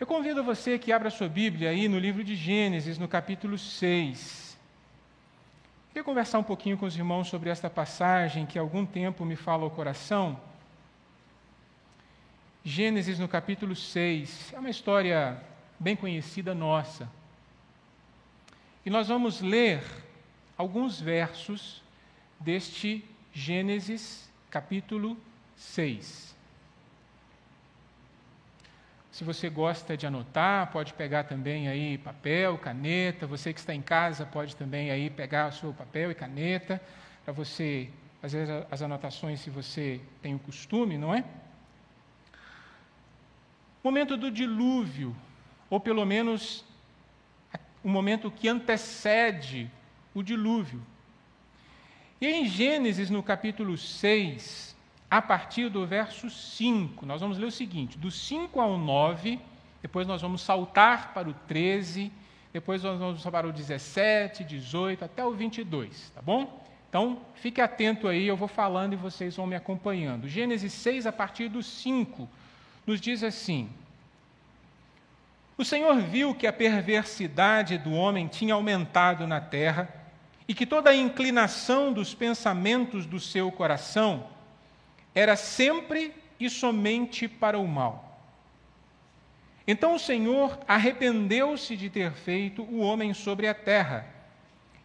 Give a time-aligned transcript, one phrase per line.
[0.00, 4.58] Eu convido você que abra sua Bíblia aí no livro de Gênesis, no capítulo 6.
[5.88, 9.36] Queria conversar um pouquinho com os irmãos sobre esta passagem que há algum tempo me
[9.36, 10.40] fala ao coração.
[12.64, 15.38] Gênesis no capítulo 6 é uma história
[15.78, 17.06] bem conhecida nossa.
[18.86, 19.82] E nós vamos ler
[20.56, 21.82] alguns versos
[22.40, 23.04] deste
[23.34, 25.14] Gênesis capítulo
[25.56, 26.39] 6.
[29.20, 33.26] Se você gosta de anotar, pode pegar também aí papel, caneta.
[33.26, 36.80] Você que está em casa pode também aí pegar o seu papel e caneta
[37.22, 37.90] para você
[38.22, 41.22] fazer as anotações se você tem o costume, não é?
[43.84, 45.14] Momento do dilúvio,
[45.68, 46.64] ou pelo menos
[47.84, 49.70] o momento que antecede
[50.14, 50.80] o dilúvio.
[52.22, 54.69] E em Gênesis, no capítulo 6,
[55.10, 57.04] a partir do verso 5.
[57.04, 59.40] Nós vamos ler o seguinte: do 5 ao 9,
[59.82, 62.12] depois nós vamos saltar para o 13,
[62.52, 66.60] depois nós vamos para o 17, 18 até o 22, tá bom?
[66.88, 70.28] Então, fique atento aí, eu vou falando e vocês vão me acompanhando.
[70.28, 72.28] Gênesis 6, a partir do 5,
[72.86, 73.68] nos diz assim:
[75.58, 79.88] O Senhor viu que a perversidade do homem tinha aumentado na terra
[80.46, 84.26] e que toda a inclinação dos pensamentos do seu coração
[85.14, 88.10] era sempre e somente para o mal.
[89.66, 94.06] Então o Senhor arrependeu-se de ter feito o homem sobre a terra,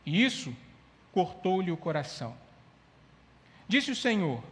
[0.05, 0.55] e isso
[1.11, 2.35] cortou-lhe o coração.
[3.67, 4.43] Disse o Senhor: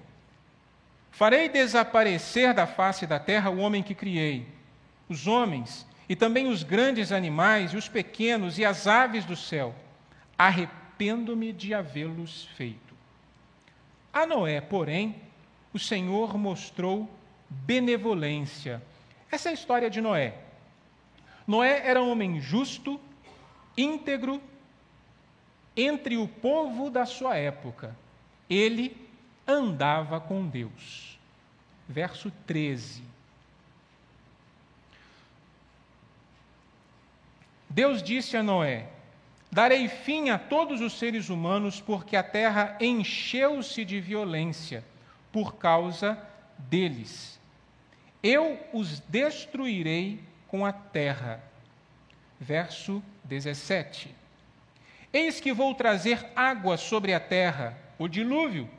[1.12, 4.48] Farei desaparecer da face da terra o homem que criei,
[5.08, 9.76] os homens, e também os grandes animais, e os pequenos, e as aves do céu.
[10.38, 12.96] Arrependo-me de havê-los feito.
[14.12, 15.22] A Noé, porém,
[15.74, 17.10] o Senhor mostrou
[17.50, 18.82] benevolência.
[19.32, 20.36] Essa é a história de Noé.
[21.48, 23.00] Noé era um homem justo,
[23.76, 24.42] íntegro,
[25.76, 27.96] entre o povo da sua época.
[28.48, 28.96] Ele
[29.48, 31.18] andava com Deus.
[31.90, 33.04] Verso 13.
[37.68, 38.88] Deus disse a Noé:
[39.52, 44.84] Darei fim a todos os seres humanos, porque a terra encheu-se de violência
[45.34, 46.18] por causa
[46.58, 47.40] deles.
[48.22, 51.44] Eu os destruirei com a terra.
[52.40, 54.16] Verso 17.
[55.12, 58.70] Eis que vou trazer água sobre a terra, o dilúvio,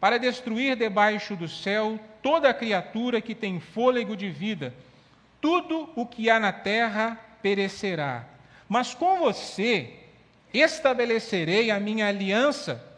[0.00, 4.74] para destruir debaixo do céu toda criatura que tem fôlego de vida.
[5.40, 8.24] Tudo o que há na terra perecerá.
[8.68, 9.92] Mas com você
[10.52, 12.93] estabelecerei a minha aliança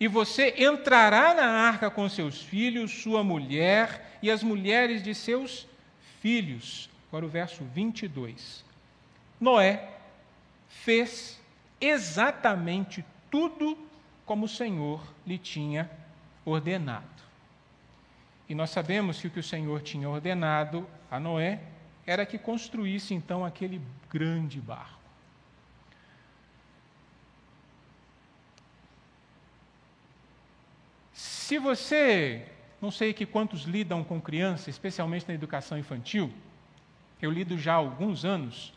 [0.00, 5.66] e você entrará na arca com seus filhos, sua mulher e as mulheres de seus
[6.20, 6.88] filhos.
[7.08, 8.64] Agora o verso 22.
[9.40, 9.88] Noé
[10.68, 11.40] fez
[11.80, 13.76] exatamente tudo
[14.24, 15.90] como o Senhor lhe tinha
[16.44, 17.06] ordenado.
[18.48, 21.60] E nós sabemos que o que o Senhor tinha ordenado a Noé
[22.06, 24.97] era que construísse então aquele grande barco.
[31.48, 32.42] Se você,
[32.78, 36.30] não sei que quantos lidam com criança, especialmente na educação infantil,
[37.22, 38.74] eu lido já há alguns anos.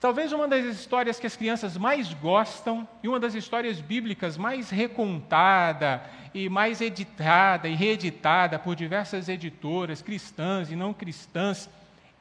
[0.00, 4.70] Talvez uma das histórias que as crianças mais gostam e uma das histórias bíblicas mais
[4.70, 6.02] recontada
[6.32, 11.68] e mais editada e reeditada por diversas editoras cristãs e não cristãs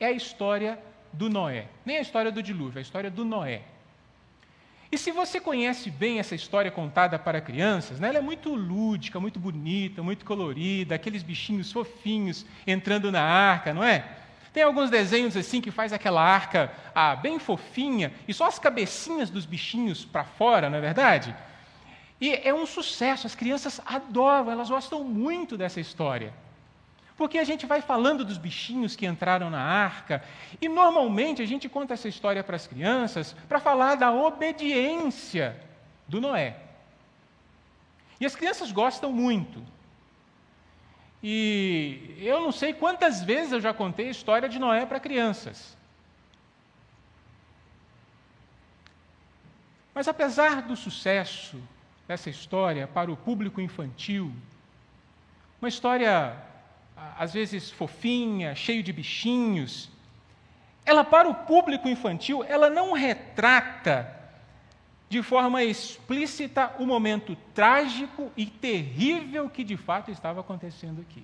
[0.02, 0.78] é a história
[1.14, 1.70] do Noé.
[1.86, 3.62] Nem a história do dilúvio, a história do Noé.
[4.92, 9.20] E se você conhece bem essa história contada para crianças, né, ela é muito lúdica,
[9.20, 14.06] muito bonita, muito colorida, aqueles bichinhos fofinhos entrando na arca, não é?
[14.54, 19.30] Tem alguns desenhos assim que faz aquela arca ah, bem fofinha e só as cabecinhas
[19.30, 21.36] dos bichinhos para fora, não é verdade?
[22.20, 26.34] E é um sucesso, as crianças adoram, elas gostam muito dessa história.
[27.18, 30.24] Porque a gente vai falando dos bichinhos que entraram na arca,
[30.62, 35.60] e normalmente a gente conta essa história para as crianças para falar da obediência
[36.08, 36.58] do Noé.
[38.20, 39.64] E as crianças gostam muito.
[41.22, 45.76] E eu não sei quantas vezes eu já contei a história de Noé para crianças.
[49.94, 51.60] Mas apesar do sucesso
[52.08, 54.32] dessa história para o público infantil,
[55.60, 56.47] uma história
[57.18, 59.90] às vezes fofinha, cheio de bichinhos,
[60.86, 64.16] ela para o público infantil, ela não retrata
[65.10, 71.24] de forma explícita o momento trágico e terrível que de fato estava acontecendo aqui.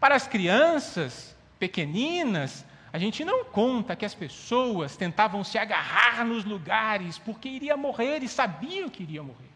[0.00, 6.44] Para as crianças, pequeninas, a gente não conta que as pessoas tentavam se agarrar nos
[6.44, 9.51] lugares porque iria morrer e sabiam que iria morrer.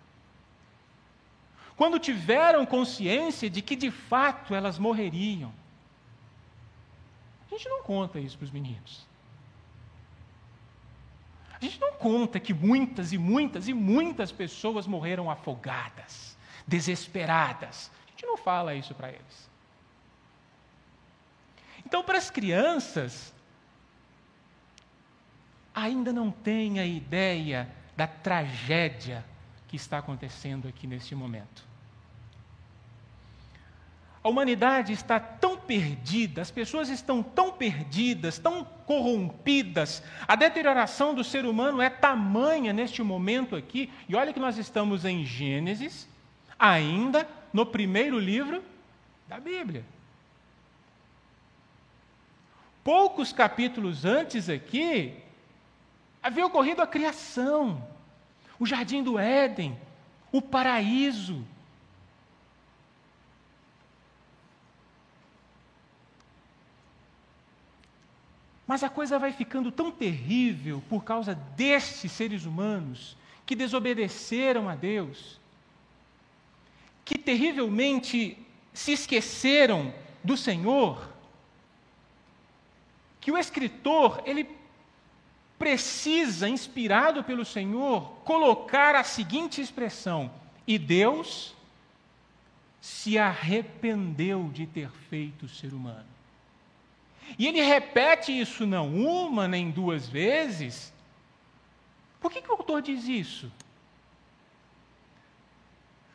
[1.77, 5.53] Quando tiveram consciência de que de fato elas morreriam.
[7.47, 9.07] A gente não conta isso para os meninos.
[11.53, 16.37] A gente não conta que muitas e muitas e muitas pessoas morreram afogadas,
[16.67, 17.91] desesperadas.
[18.07, 19.51] A gente não fala isso para eles.
[21.85, 23.35] Então, para as crianças,
[25.75, 29.25] ainda não têm a ideia da tragédia
[29.69, 31.66] que está acontecendo aqui neste momento.
[34.27, 41.23] A humanidade está tão perdida, as pessoas estão tão perdidas, tão corrompidas, a deterioração do
[41.23, 46.09] ser humano é tamanha neste momento aqui, e olha que nós estamos em Gênesis,
[46.59, 48.65] ainda no primeiro livro
[49.29, 49.85] da Bíblia.
[52.83, 55.15] Poucos capítulos antes aqui,
[56.21, 57.81] havia ocorrido a criação,
[58.59, 59.79] o jardim do Éden,
[60.33, 61.47] o paraíso.
[68.67, 74.75] Mas a coisa vai ficando tão terrível por causa destes seres humanos que desobedeceram a
[74.75, 75.41] Deus,
[77.05, 78.37] que terrivelmente
[78.75, 81.15] se esqueceram do Senhor,
[83.21, 84.49] que o escritor, ele
[85.59, 90.31] precisa, inspirado pelo Senhor, colocar a seguinte expressão:
[90.67, 91.55] e Deus
[92.81, 96.16] se arrependeu de ter feito o ser humano.
[97.39, 100.93] E ele repete isso não uma nem duas vezes.
[102.21, 103.53] Por que, que o autor diz isso?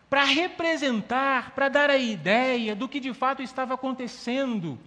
[0.10, 4.78] Para representar, para dar a ideia do que de fato estava acontecendo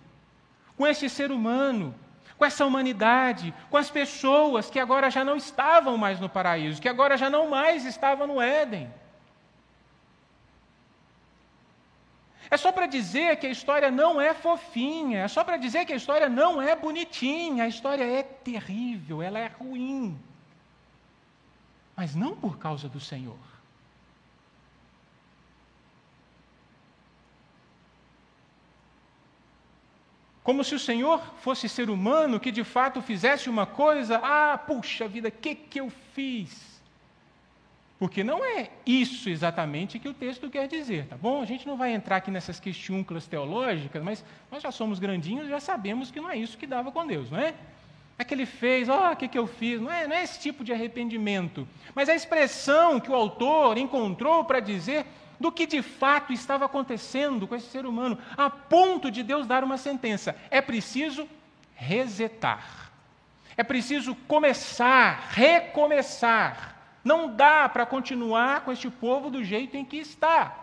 [0.77, 1.95] com esse ser humano
[2.37, 6.89] com essa humanidade, com as pessoas que agora já não estavam mais no paraíso, que
[6.89, 8.93] agora já não mais estavam no Éden.
[12.55, 15.93] É só para dizer que a história não é fofinha, é só para dizer que
[15.93, 20.17] a história não é bonitinha, a história é terrível, ela é ruim.
[21.97, 23.37] Mas não por causa do Senhor.
[30.45, 35.09] Como se o Senhor fosse ser humano que de fato fizesse uma coisa, ah, puxa
[35.09, 36.74] vida, o que, que eu fiz?
[38.05, 41.41] Porque não é isso exatamente que o texto quer dizer, tá bom?
[41.41, 44.23] A gente não vai entrar aqui nessas questiúnculas teológicas, mas
[44.53, 47.39] nós já somos grandinhos, já sabemos que não é isso que dava com Deus, não
[47.39, 47.55] é?
[48.19, 49.81] É que ele fez, ó, oh, o que, que eu fiz?
[49.81, 51.67] Não é, não é esse tipo de arrependimento.
[51.95, 55.07] Mas a expressão que o autor encontrou para dizer
[55.41, 59.65] do que de fato estava acontecendo com esse ser humano, a ponto de Deus dar
[59.65, 60.37] uma sentença.
[60.51, 61.27] É preciso
[61.75, 62.93] resetar.
[63.57, 66.75] É preciso começar, recomeçar.
[67.05, 70.57] Não dá para continuar com este povo do jeito em que está.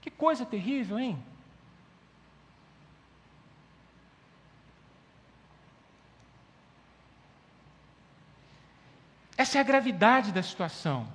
[0.00, 1.22] Que coisa terrível, hein?
[9.36, 11.06] Essa é a gravidade da situação.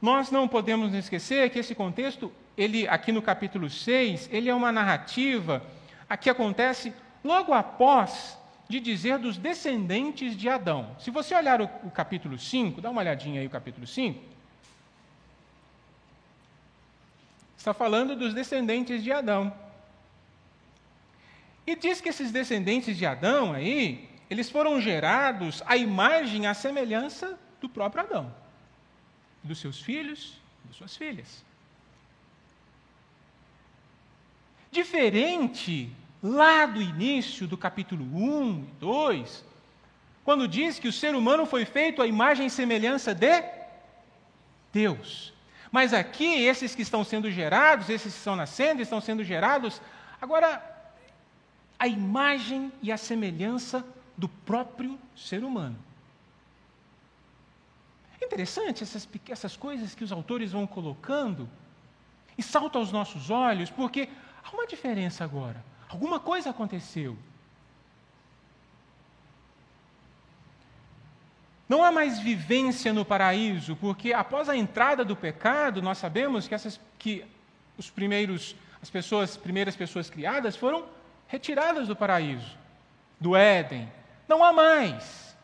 [0.00, 4.72] Nós não podemos esquecer que esse contexto, ele aqui no capítulo 6, ele é uma
[4.72, 5.64] narrativa
[6.20, 8.36] que acontece logo após
[8.72, 10.96] de dizer dos descendentes de Adão.
[10.98, 14.18] Se você olhar o, o capítulo 5, dá uma olhadinha aí o capítulo 5.
[17.54, 19.54] Está falando dos descendentes de Adão.
[21.66, 27.38] E diz que esses descendentes de Adão aí, eles foram gerados à imagem à semelhança
[27.60, 28.34] do próprio Adão
[29.42, 31.44] dos seus filhos, das suas filhas.
[34.70, 39.44] Diferente lá do início do capítulo 1 e 2,
[40.24, 43.42] quando diz que o ser humano foi feito à imagem e semelhança de
[44.72, 45.32] Deus.
[45.70, 49.80] Mas aqui, esses que estão sendo gerados, esses que estão nascendo, estão sendo gerados,
[50.20, 50.62] agora,
[51.78, 53.84] a imagem e a semelhança
[54.16, 55.76] do próprio ser humano.
[58.22, 61.48] Interessante essas, essas coisas que os autores vão colocando
[62.38, 64.08] e saltam aos nossos olhos, porque
[64.44, 65.71] há uma diferença agora.
[65.92, 67.18] Alguma coisa aconteceu.
[71.68, 76.54] Não há mais vivência no paraíso, porque após a entrada do pecado, nós sabemos que,
[76.54, 77.24] essas, que
[77.76, 80.86] os primeiros, as pessoas, primeiras pessoas criadas foram
[81.28, 82.56] retiradas do paraíso,
[83.20, 83.86] do Éden.
[84.26, 85.36] Não há mais.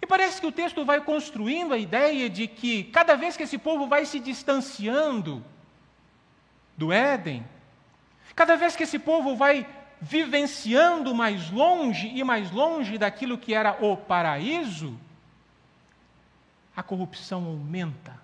[0.00, 3.58] E parece que o texto vai construindo a ideia de que cada vez que esse
[3.58, 5.44] povo vai se distanciando
[6.78, 7.46] do Éden,
[8.40, 9.68] Cada vez que esse povo vai
[10.00, 14.98] vivenciando mais longe e mais longe daquilo que era o paraíso,
[16.74, 18.18] a corrupção aumenta,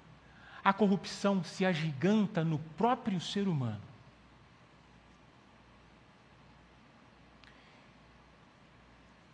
[0.65, 3.83] a corrupção se agiganta no próprio ser humano.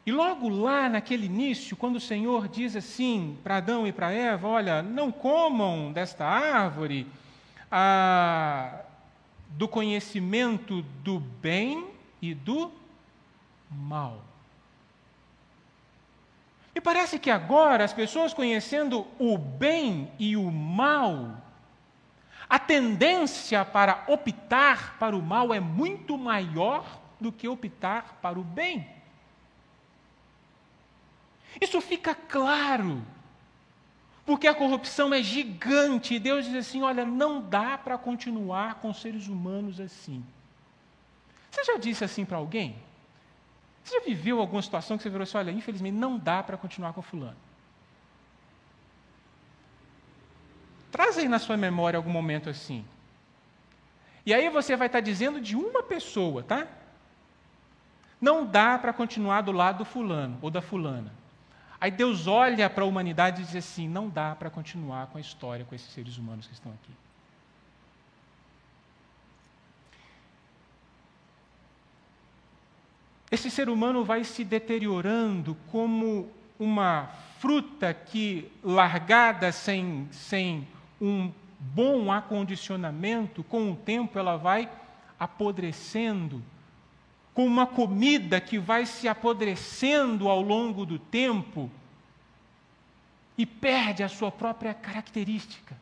[0.04, 4.48] E logo lá naquele início, quando o Senhor diz assim para Adão e para Eva:
[4.48, 7.06] Olha, não comam desta árvore
[7.70, 8.80] ah,
[9.56, 11.88] do conhecimento do bem
[12.20, 12.72] e do
[13.70, 14.22] mal.
[16.74, 21.36] E parece que agora as pessoas conhecendo o bem e o mal,
[22.48, 28.42] a tendência para optar para o mal é muito maior do que optar para o
[28.42, 28.86] bem.
[31.60, 33.02] Isso fica claro,
[34.24, 38.92] porque a corrupção é gigante e Deus diz assim: olha, não dá para continuar com
[38.92, 40.24] seres humanos assim.
[41.50, 42.76] Você já disse assim para alguém?
[43.82, 46.92] Você já viveu alguma situação que você virou assim: olha, infelizmente não dá para continuar
[46.92, 47.36] com Fulano?
[50.92, 52.84] Traz aí na sua memória algum momento assim.
[54.24, 56.68] E aí você vai estar dizendo de uma pessoa, tá?
[58.20, 61.12] Não dá para continuar do lado do fulano ou da fulana.
[61.82, 65.20] Aí Deus olha para a humanidade e diz assim: não dá para continuar com a
[65.20, 66.92] história com esses seres humanos que estão aqui.
[73.32, 77.08] Esse ser humano vai se deteriorando como uma
[77.40, 80.68] fruta que, largada sem, sem
[81.00, 84.70] um bom acondicionamento, com o tempo ela vai
[85.18, 86.40] apodrecendo
[87.34, 91.70] com uma comida que vai se apodrecendo ao longo do tempo
[93.36, 95.76] e perde a sua própria característica.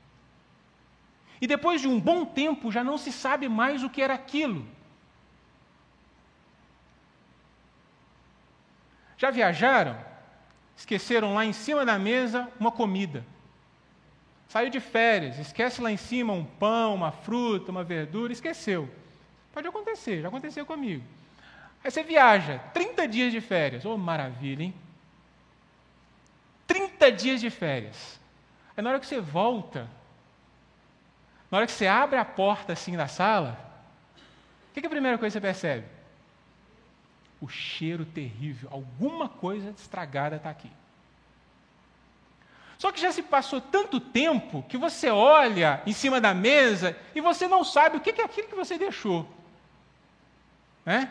[1.41, 4.67] E depois de um bom tempo já não se sabe mais o que era aquilo.
[9.17, 9.99] Já viajaram?
[10.77, 13.25] Esqueceram lá em cima da mesa uma comida.
[14.49, 18.89] Saiu de férias, esquece lá em cima um pão, uma fruta, uma verdura, esqueceu.
[19.53, 21.05] Pode acontecer, já aconteceu comigo.
[21.83, 23.85] Aí você viaja, 30 dias de férias.
[23.85, 24.75] Oh, maravilha, hein?
[26.67, 28.21] 30 dias de férias.
[28.77, 29.89] Aí na hora que você volta,
[31.51, 33.59] na hora que você abre a porta assim da sala,
[34.71, 35.87] o que, que é a primeira coisa que você percebe?
[37.41, 38.69] O cheiro terrível.
[38.71, 40.71] Alguma coisa estragada está aqui.
[42.79, 47.21] Só que já se passou tanto tempo que você olha em cima da mesa e
[47.21, 49.29] você não sabe o que é aquilo que você deixou.
[50.85, 51.11] Né?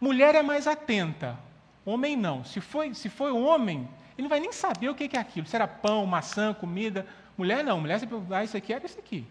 [0.00, 1.38] Mulher é mais atenta,
[1.84, 2.44] homem não.
[2.44, 5.46] Se foi, se foi homem, ele não vai nem saber o que é aquilo.
[5.46, 7.06] Se era pão, maçã, comida.
[7.36, 9.26] Mulher não, mulher sempre ah, isso aqui era isso aqui.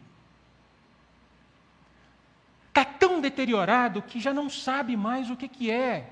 [2.68, 6.10] Está tão deteriorado que já não sabe mais o que, que é.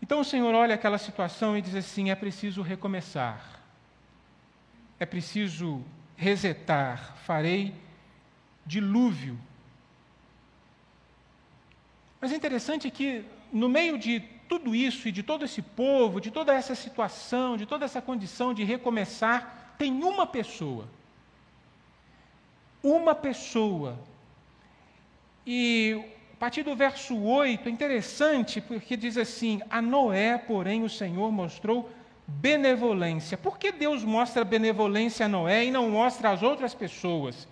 [0.00, 3.60] Então o Senhor olha aquela situação e diz assim: é preciso recomeçar,
[4.98, 5.84] é preciso
[6.16, 7.74] resetar, farei
[8.74, 9.36] dilúvio.
[12.20, 16.30] Mas é interessante que, no meio de tudo isso e de todo esse povo, de
[16.30, 20.84] toda essa situação, de toda essa condição de recomeçar, tem uma pessoa.
[22.82, 23.98] Uma pessoa.
[25.44, 26.02] E
[26.34, 31.32] a partir do verso 8 é interessante porque diz assim: A Noé, porém, o Senhor
[31.32, 31.90] mostrou
[32.26, 33.36] benevolência.
[33.36, 37.48] Por que Deus mostra benevolência a Noé e não mostra às outras pessoas?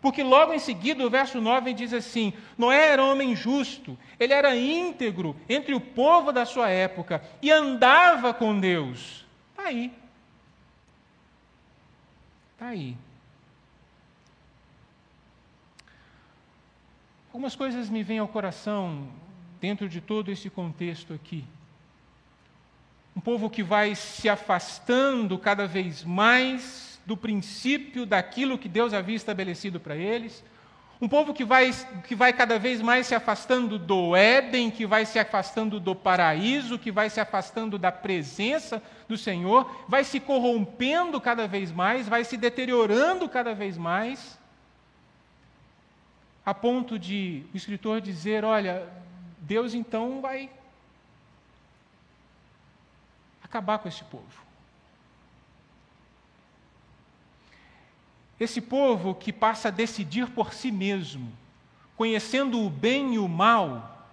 [0.00, 4.56] Porque logo em seguida o verso 9 diz assim: Noé era homem justo, ele era
[4.56, 9.26] íntegro entre o povo da sua época e andava com Deus.
[9.50, 9.92] Está aí.
[12.54, 12.96] Está aí.
[17.28, 19.06] Algumas coisas me vêm ao coração
[19.60, 21.44] dentro de todo esse contexto aqui.
[23.14, 29.16] Um povo que vai se afastando cada vez mais do princípio daquilo que Deus havia
[29.16, 30.42] estabelecido para eles.
[31.00, 31.72] Um povo que vai,
[32.06, 36.78] que vai cada vez mais se afastando do Éden, que vai se afastando do paraíso,
[36.78, 42.22] que vai se afastando da presença do Senhor, vai se corrompendo cada vez mais, vai
[42.22, 44.38] se deteriorando cada vez mais,
[46.44, 48.86] a ponto de o escritor dizer: olha,
[49.38, 50.50] Deus então vai
[53.42, 54.49] acabar com esse povo.
[58.40, 61.30] Esse povo que passa a decidir por si mesmo,
[61.94, 64.08] conhecendo o bem e o mal,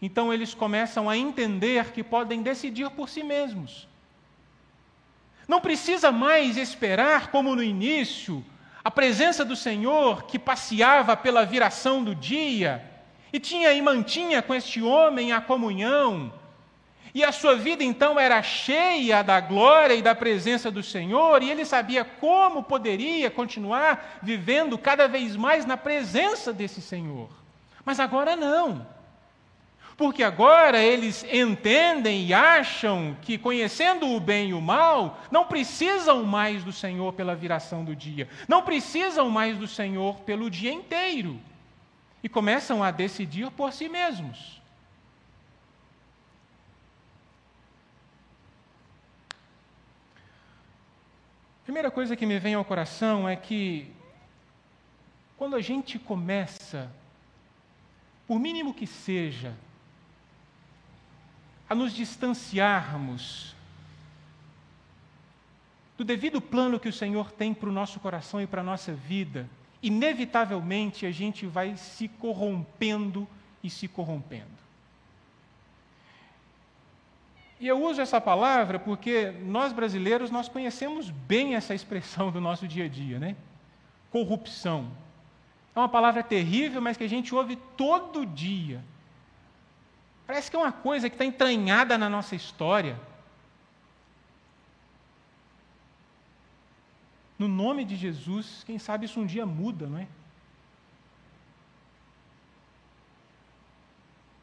[0.00, 3.88] então eles começam a entender que podem decidir por si mesmos.
[5.48, 8.44] Não precisa mais esperar, como no início,
[8.84, 12.88] a presença do Senhor que passeava pela viração do dia
[13.32, 16.32] e tinha e mantinha com este homem a comunhão.
[17.12, 21.50] E a sua vida então era cheia da glória e da presença do Senhor, e
[21.50, 27.28] ele sabia como poderia continuar vivendo cada vez mais na presença desse Senhor.
[27.84, 28.86] Mas agora não.
[29.96, 36.24] Porque agora eles entendem e acham que, conhecendo o bem e o mal, não precisam
[36.24, 41.38] mais do Senhor pela viração do dia, não precisam mais do Senhor pelo dia inteiro.
[42.22, 44.59] E começam a decidir por si mesmos.
[51.70, 53.92] Primeira coisa que me vem ao coração é que,
[55.36, 56.90] quando a gente começa,
[58.26, 59.54] por mínimo que seja,
[61.68, 63.54] a nos distanciarmos
[65.96, 68.92] do devido plano que o Senhor tem para o nosso coração e para a nossa
[68.92, 69.48] vida,
[69.80, 73.28] inevitavelmente a gente vai se corrompendo
[73.62, 74.58] e se corrompendo.
[77.60, 82.66] E eu uso essa palavra porque nós brasileiros nós conhecemos bem essa expressão do nosso
[82.66, 83.36] dia a dia, né?
[84.10, 84.90] Corrupção.
[85.76, 88.82] É uma palavra terrível, mas que a gente ouve todo dia.
[90.26, 92.98] Parece que é uma coisa que está entranhada na nossa história.
[97.38, 100.08] No nome de Jesus, quem sabe isso um dia muda, não é?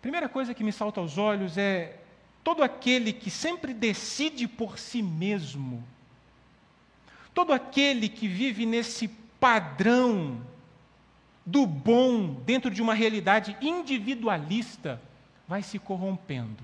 [0.04, 2.00] Primeira coisa que me salta aos olhos é
[2.48, 5.84] todo aquele que sempre decide por si mesmo,
[7.34, 10.42] todo aquele que vive nesse padrão
[11.46, 15.02] do bom dentro de uma realidade individualista,
[15.46, 16.64] vai se corrompendo.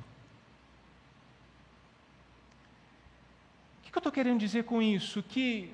[3.81, 5.21] O que eu estou querendo dizer com isso?
[5.21, 5.69] Que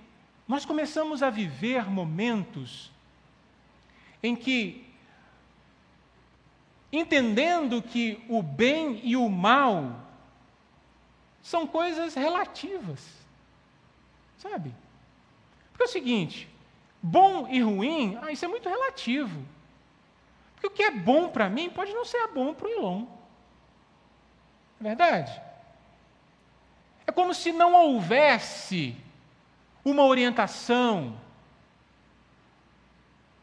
[0.48, 2.92] nós começamos a viver momentos
[4.24, 4.89] em que
[6.92, 9.96] entendendo que o bem e o mal
[11.42, 13.06] são coisas relativas.
[14.38, 14.74] Sabe?
[15.72, 16.50] Porque é o seguinte:
[17.02, 19.46] bom e ruim, ah, isso é muito relativo.
[20.54, 23.06] Porque o que é bom para mim pode não ser bom para o Ilon.
[24.80, 25.42] É verdade?
[27.06, 28.96] É como se não houvesse
[29.84, 31.18] uma orientação,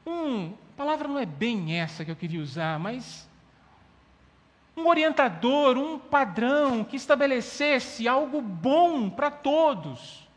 [0.07, 3.29] um, a palavra não é bem essa que eu queria usar, mas
[4.77, 10.29] um orientador, um padrão que estabelecesse algo bom para todos.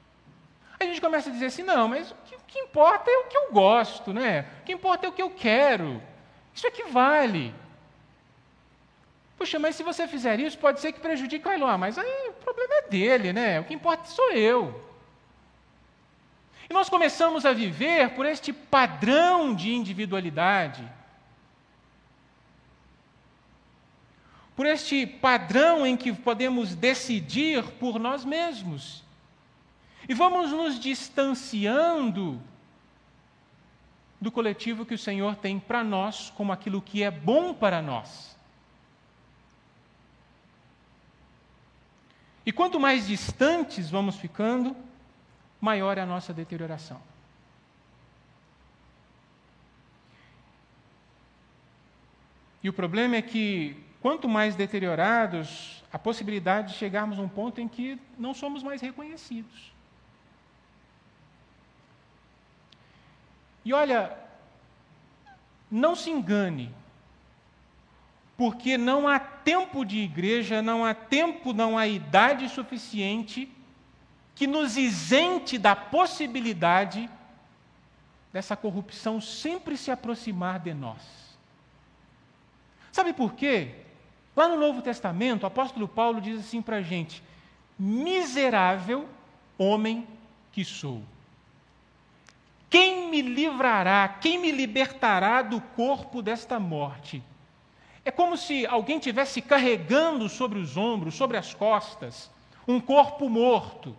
[0.79, 3.25] A gente começa a dizer assim: não, mas o que, o que, importa é o
[3.25, 4.45] que eu gosto, né?
[4.61, 6.01] O que importa é o que eu quero.
[6.53, 7.53] Isso é que vale.
[9.37, 12.33] Puxa, mas se você fizer isso, pode ser que prejudique o Ailoa, mas aí o
[12.33, 13.59] problema é dele, né?
[13.59, 14.85] O que importa sou eu.
[16.69, 20.98] E nós começamos a viver por este padrão de individualidade.
[24.59, 29.05] Por este padrão em que podemos decidir por nós mesmos.
[30.05, 32.41] E vamos nos distanciando
[34.19, 38.37] do coletivo que o Senhor tem para nós, como aquilo que é bom para nós.
[42.45, 44.75] E quanto mais distantes vamos ficando,
[45.61, 47.01] maior é a nossa deterioração.
[52.61, 57.59] E o problema é que quanto mais deteriorados, a possibilidade de chegarmos a um ponto
[57.59, 59.73] em que não somos mais reconhecidos.
[63.65, 64.17] E olha,
[65.69, 66.73] não se engane,
[68.37, 73.51] porque não há tempo de igreja, não há tempo, não há idade suficiente
[74.33, 77.09] que nos isente da possibilidade
[78.31, 81.01] dessa corrupção sempre se aproximar de nós.
[82.91, 83.88] Sabe por quê?
[84.39, 87.21] Lá no Novo Testamento, o apóstolo Paulo diz assim para a gente:
[87.77, 89.05] miserável
[89.57, 90.07] homem
[90.53, 91.03] que sou.
[92.69, 97.21] Quem me livrará, quem me libertará do corpo desta morte?
[98.05, 102.31] É como se alguém tivesse carregando sobre os ombros, sobre as costas,
[102.65, 103.93] um corpo morto.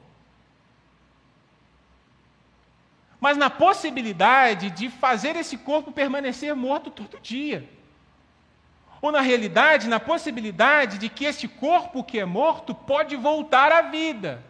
[3.20, 7.68] Mas na possibilidade de fazer esse corpo permanecer morto todo dia
[9.02, 13.82] ou na realidade, na possibilidade de que este corpo que é morto pode voltar à
[13.82, 14.42] vida.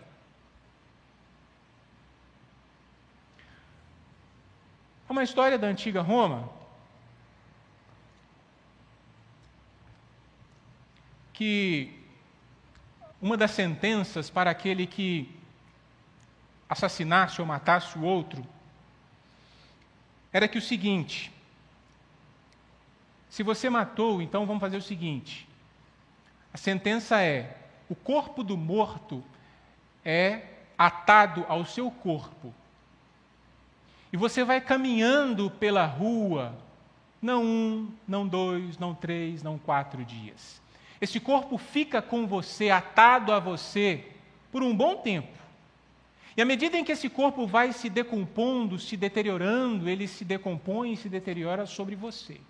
[5.08, 6.48] É uma história da antiga Roma
[11.32, 11.98] que
[13.20, 15.34] uma das sentenças para aquele que
[16.68, 18.46] assassinasse ou matasse o outro
[20.32, 21.32] era que o seguinte:
[23.31, 25.49] se você matou, então vamos fazer o seguinte.
[26.53, 27.57] A sentença é:
[27.88, 29.23] o corpo do morto
[30.05, 30.43] é
[30.77, 32.53] atado ao seu corpo.
[34.12, 36.53] E você vai caminhando pela rua,
[37.23, 40.61] não um, não dois, não três, não quatro dias.
[41.01, 44.05] Esse corpo fica com você, atado a você,
[44.51, 45.38] por um bom tempo.
[46.37, 50.93] E à medida em que esse corpo vai se decompondo, se deteriorando, ele se decompõe
[50.93, 52.40] e se deteriora sobre você.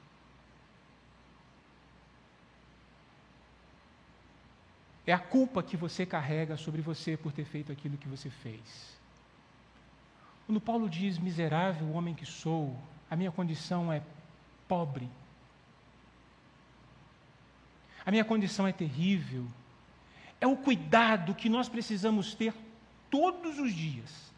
[5.07, 8.99] É a culpa que você carrega sobre você por ter feito aquilo que você fez.
[10.47, 12.77] Quando Paulo diz miserável homem que sou,
[13.11, 14.03] a minha condição é
[14.69, 15.09] pobre.
[18.05, 19.47] A minha condição é terrível.
[20.41, 22.55] É o cuidado que nós precisamos ter
[23.11, 24.31] todos os dias.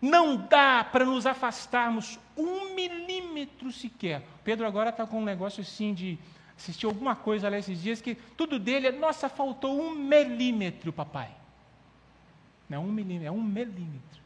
[0.00, 4.22] Não dá para nos afastarmos um milímetro sequer.
[4.42, 6.18] Pedro agora está com um negócio assim de
[6.62, 11.30] assistiu alguma coisa lá esses dias que tudo dele é, nossa, faltou um milímetro, papai.
[12.68, 14.22] Não é um milímetro, é um milímetro.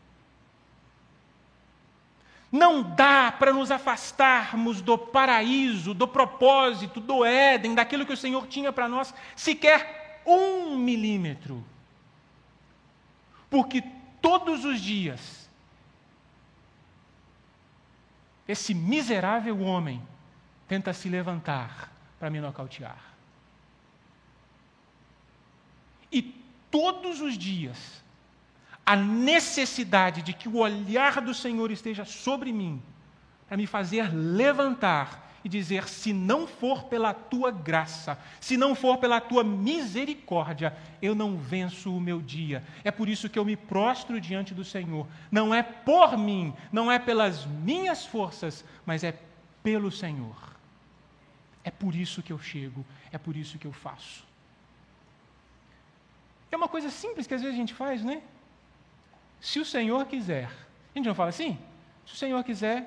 [2.52, 8.46] Não dá para nos afastarmos do paraíso, do propósito, do Éden, daquilo que o Senhor
[8.46, 11.64] tinha para nós, sequer um milímetro.
[13.48, 13.82] Porque
[14.20, 15.48] todos os dias,
[18.46, 20.02] esse miserável homem
[20.68, 23.16] tenta se levantar para me nocautear.
[26.10, 26.22] E
[26.70, 28.02] todos os dias,
[28.84, 32.80] a necessidade de que o olhar do Senhor esteja sobre mim,
[33.48, 38.98] para me fazer levantar e dizer: se não for pela tua graça, se não for
[38.98, 42.64] pela tua misericórdia, eu não venço o meu dia.
[42.82, 45.06] É por isso que eu me prostro diante do Senhor.
[45.30, 49.16] Não é por mim, não é pelas minhas forças, mas é
[49.62, 50.55] pelo Senhor.
[51.66, 54.24] É por isso que eu chego, é por isso que eu faço.
[56.52, 58.22] É uma coisa simples que às vezes a gente faz, né?
[59.40, 60.46] Se o Senhor quiser.
[60.46, 61.58] A gente não fala assim?
[62.06, 62.78] Se o Senhor quiser,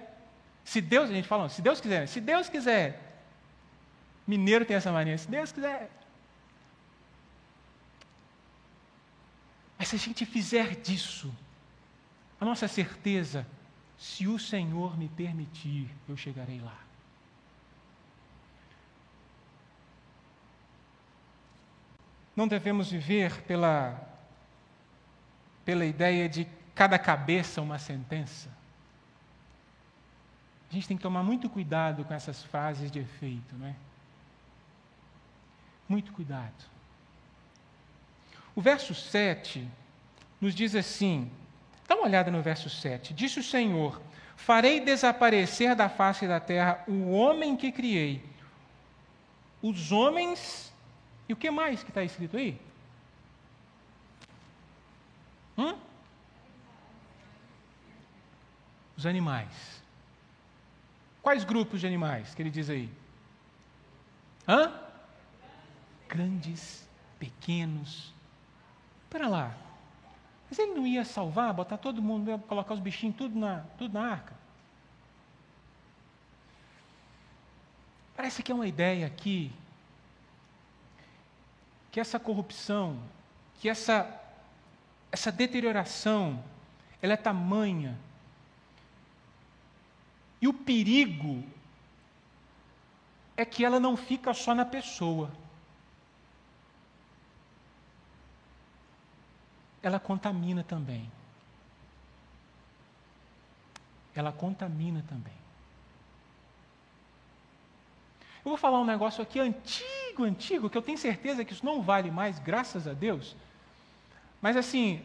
[0.64, 2.88] se Deus, a gente fala, se Deus quiser, se Deus quiser.
[4.26, 5.92] Mineiro tem essa mania, se Deus quiser.
[9.78, 11.34] Mas se a gente fizer disso,
[12.40, 13.46] a nossa certeza,
[13.98, 16.89] se o Senhor me permitir, eu chegarei lá.
[22.40, 24.02] Não devemos viver pela,
[25.66, 28.50] pela ideia de cada cabeça uma sentença.
[30.72, 33.76] A gente tem que tomar muito cuidado com essas frases de efeito, não é?
[35.90, 36.64] Muito cuidado.
[38.56, 39.70] O verso 7
[40.40, 41.30] nos diz assim:
[41.90, 43.14] dá uma olhada no verso 7.
[43.14, 44.02] Disse o Senhor:
[44.38, 48.24] Farei desaparecer da face da terra o homem que criei,
[49.62, 50.69] os homens
[51.30, 52.60] e o que mais que está escrito aí?
[55.56, 55.78] Hum?
[58.98, 59.84] Os animais.
[61.22, 62.90] Quais grupos de animais que ele diz aí?
[64.48, 64.74] Hã?
[66.08, 66.90] Grandes,
[67.20, 68.12] pequenos.
[69.08, 69.56] Para lá.
[70.50, 74.14] Mas ele não ia salvar, botar todo mundo, colocar os bichinhos tudo na, tudo na
[74.14, 74.34] arca?
[78.16, 79.54] Parece que é uma ideia aqui
[81.92, 83.02] que essa corrupção,
[83.60, 84.22] que essa,
[85.12, 86.44] essa deterioração,
[87.02, 87.98] ela é tamanha.
[90.42, 91.44] E o perigo
[93.36, 95.32] é que ela não fica só na pessoa.
[99.82, 101.10] Ela contamina também.
[104.14, 105.39] Ela contamina também.
[108.46, 111.82] Eu vou falar um negócio aqui antigo, antigo, que eu tenho certeza que isso não
[111.82, 113.36] vale mais, graças a Deus.
[114.42, 115.02] Mas assim,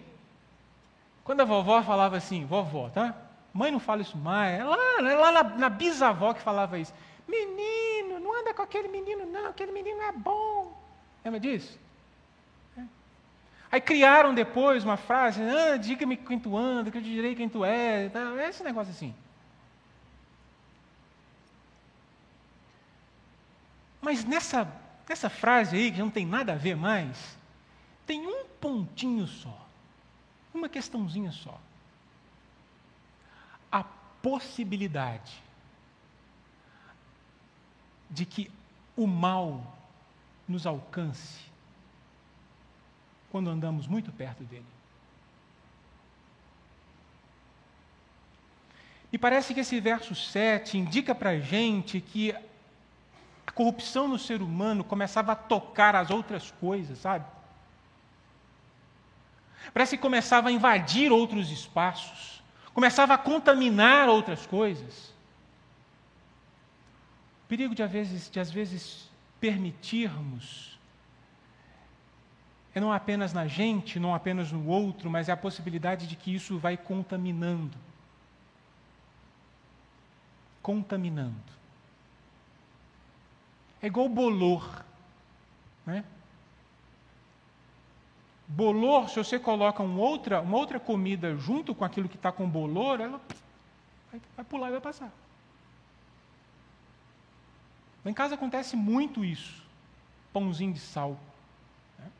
[1.24, 3.14] quando a vovó falava assim, vovó, tá?
[3.52, 6.92] Mãe não fala isso mais, é lá, é lá na, na bisavó que falava isso.
[7.26, 10.76] Menino, não anda com aquele menino, não, aquele menino é bom.
[11.24, 11.78] Lembra disso?
[12.76, 12.82] É.
[13.72, 17.48] Aí criaram depois uma frase, ah, diga-me quem tu anda, que eu te direi quem
[17.48, 18.20] tu é, tá?
[18.48, 19.14] esse negócio assim.
[24.04, 24.70] Mas nessa,
[25.08, 27.38] nessa frase aí, que não tem nada a ver mais,
[28.04, 29.66] tem um pontinho só,
[30.52, 31.58] uma questãozinha só.
[33.72, 35.42] A possibilidade
[38.10, 38.50] de que
[38.94, 39.74] o mal
[40.46, 41.40] nos alcance
[43.30, 44.66] quando andamos muito perto dele.
[49.10, 52.34] E parece que esse verso 7 indica para a gente que
[53.54, 57.24] corrupção no ser humano começava a tocar as outras coisas, sabe?
[59.72, 62.42] Parece que começava a invadir outros espaços,
[62.74, 65.14] começava a contaminar outras coisas.
[67.44, 69.08] O perigo de às vezes, de às vezes
[69.40, 70.74] permitirmos
[72.74, 76.34] é não apenas na gente, não apenas no outro, mas é a possibilidade de que
[76.34, 77.78] isso vai contaminando.
[80.60, 81.54] Contaminando.
[83.84, 84.82] É igual bolor.
[85.84, 86.02] Né?
[88.48, 92.48] Bolor, se você coloca um outra, uma outra comida junto com aquilo que está com
[92.48, 93.20] bolor, ela
[94.10, 95.12] vai, vai pular e vai passar.
[98.02, 99.62] Lá em casa acontece muito isso.
[100.32, 101.20] Pãozinho de sal.
[101.98, 102.10] Né?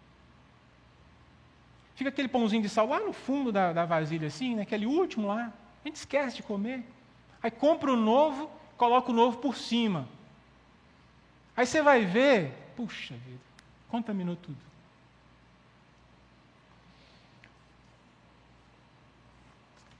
[1.95, 4.93] Fica aquele pãozinho de sal lá no fundo da, da vasilha, assim, naquele né?
[4.93, 5.51] último lá.
[5.83, 6.85] A gente esquece de comer.
[7.43, 10.07] Aí compra o novo, coloca o novo por cima.
[11.57, 13.41] Aí você vai ver, puxa vida,
[13.89, 14.59] contaminou tudo.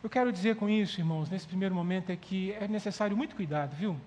[0.03, 3.75] Eu quero dizer com isso, irmãos, nesse primeiro momento, é que é necessário muito cuidado,
[3.75, 3.99] viu?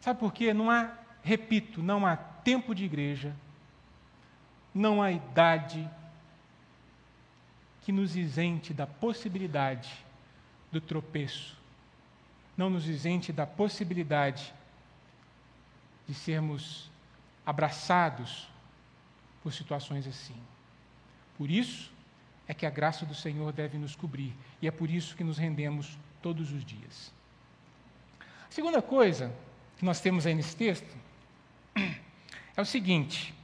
[0.00, 0.52] Sabe por quê?
[0.52, 3.34] Não há, repito, não há tempo de igreja,
[4.74, 5.88] não há idade
[7.82, 10.04] que nos isente da possibilidade
[10.70, 11.56] do tropeço,
[12.54, 14.52] não nos isente da possibilidade
[16.08, 16.90] de sermos
[17.44, 18.48] abraçados
[19.42, 20.36] por situações assim.
[21.36, 21.92] Por isso,
[22.48, 24.34] é que a graça do Senhor deve nos cobrir.
[24.60, 27.12] E é por isso que nos rendemos todos os dias.
[28.20, 29.32] A segunda coisa
[29.76, 30.96] que nós temos aí nesse texto
[31.76, 33.34] é o seguinte.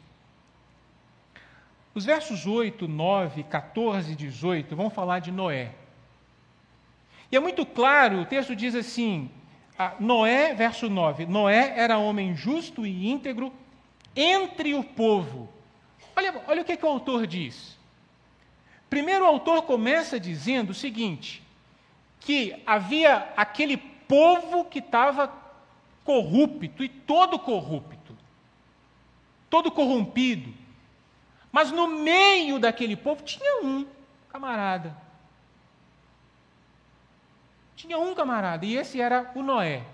[1.94, 5.74] Os versos 8, 9, 14 e 18 vão falar de Noé.
[7.31, 9.31] E é muito claro, o texto diz assim:
[9.98, 13.52] Noé, verso 9: Noé era homem justo e íntegro
[14.14, 15.48] entre o povo.
[16.14, 17.76] Olha, olha o que, que o autor diz.
[18.88, 21.42] Primeiro, o autor começa dizendo o seguinte:
[22.20, 25.32] que havia aquele povo que estava
[26.04, 28.16] corrupto e todo corrupto,
[29.50, 30.54] todo corrompido.
[31.50, 33.87] Mas no meio daquele povo tinha um
[34.28, 35.04] camarada.
[37.85, 39.85] Tinha um camarada, e esse era o Noé.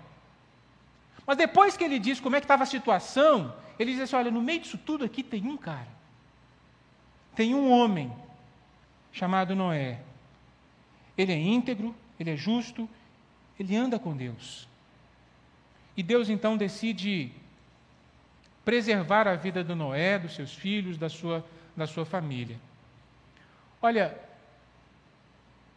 [1.27, 4.31] Mas depois que ele diz como é que estava a situação, ele diz assim: olha,
[4.31, 5.89] no meio disso tudo aqui tem um cara.
[7.35, 8.09] Tem um homem
[9.11, 9.99] chamado Noé.
[11.17, 12.89] Ele é íntegro, ele é justo,
[13.59, 14.69] ele anda com Deus.
[15.97, 17.29] E Deus então decide
[18.63, 22.57] preservar a vida do Noé, dos seus filhos, da sua, da sua família.
[23.81, 24.17] Olha,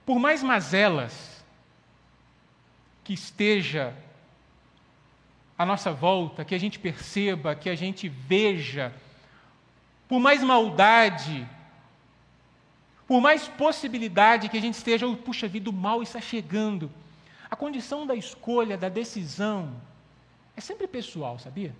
[0.06, 1.33] por mais mazelas
[3.04, 3.94] que esteja
[5.56, 8.92] à nossa volta, que a gente perceba, que a gente veja,
[10.08, 11.46] por mais maldade
[13.06, 16.90] por mais possibilidade que a gente esteja, oh, puxa vida, o mal está chegando.
[17.50, 19.78] A condição da escolha, da decisão,
[20.56, 21.74] é sempre pessoal, sabia?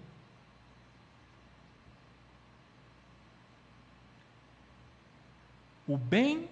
[5.88, 6.48] O bem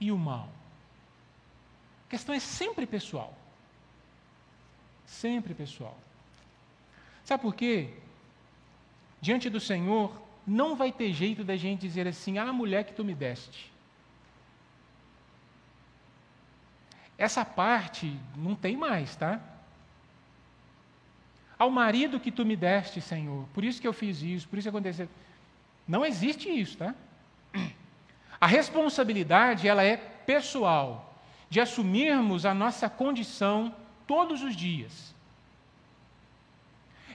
[0.00, 0.48] e o mal.
[2.06, 3.36] A questão é sempre pessoal.
[5.08, 5.98] Sempre pessoal.
[7.24, 7.88] Sabe por quê?
[9.20, 10.12] Diante do Senhor,
[10.46, 13.72] não vai ter jeito da gente dizer assim: ah, mulher que tu me deste.
[17.16, 19.40] Essa parte não tem mais, tá?
[21.58, 24.66] Ao marido que tu me deste, Senhor, por isso que eu fiz isso, por isso
[24.66, 25.08] que aconteceu.
[25.88, 26.94] Não existe isso, tá?
[28.40, 31.18] A responsabilidade, ela é pessoal,
[31.50, 33.74] de assumirmos a nossa condição
[34.08, 35.14] todos os dias.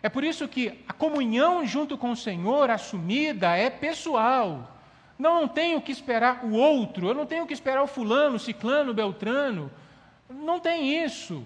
[0.01, 4.69] É por isso que a comunhão junto com o Senhor assumida é pessoal.
[5.17, 8.91] Não, tenho que esperar o outro, eu não tenho que esperar o fulano, o ciclano,
[8.91, 9.71] o beltrano,
[10.29, 11.45] não tem isso.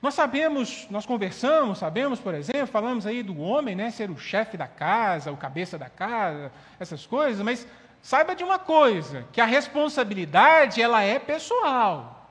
[0.00, 4.56] Nós sabemos, nós conversamos, sabemos, por exemplo, falamos aí do homem, né, ser o chefe
[4.56, 7.68] da casa, o cabeça da casa, essas coisas, mas
[8.02, 12.28] saiba de uma coisa, que a responsabilidade ela é pessoal.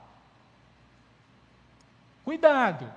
[2.24, 2.92] Cuidado.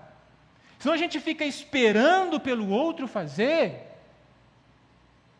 [0.78, 3.82] Senão a gente fica esperando pelo outro fazer,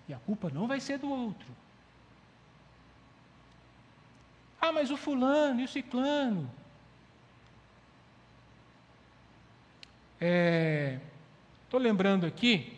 [0.08, 1.48] e a culpa não vai ser do outro.
[4.62, 6.50] Ah, mas o fulano e o ciclano.
[10.20, 12.75] Estou é, lembrando aqui.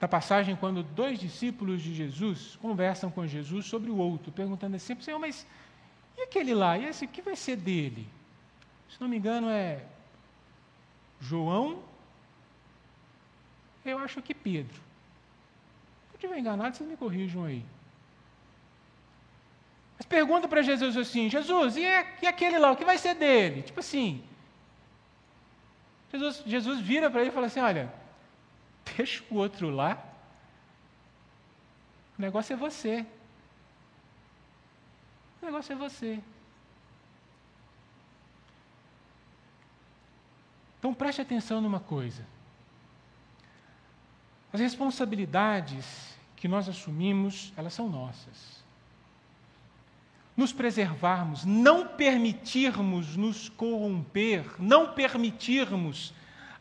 [0.00, 4.98] Da passagem quando dois discípulos de Jesus conversam com Jesus sobre o outro, perguntando assim:
[5.00, 5.46] Senhor, mas
[6.16, 6.78] e aquele lá?
[6.78, 8.08] E esse, o que vai ser dele?
[8.88, 9.84] Se não me engano, é
[11.20, 11.82] João,
[13.84, 14.74] eu acho que Pedro.
[14.74, 17.62] Se eu estiver enganado, vocês me corrijam aí.
[19.98, 21.82] Mas pergunta para Jesus assim: Jesus, e,
[22.22, 23.62] e, aquele lá, o que vai ser dele?
[23.62, 24.24] Tipo assim.
[26.10, 27.99] Jesus, Jesus vira para ele e fala assim: Olha,
[28.96, 30.02] deixa o outro lá.
[32.18, 33.06] O negócio é você.
[35.40, 36.20] O negócio é você.
[40.78, 42.26] Então preste atenção numa coisa.
[44.52, 48.60] As responsabilidades que nós assumimos, elas são nossas
[50.40, 56.14] nos preservarmos, não permitirmos nos corromper, não permitirmos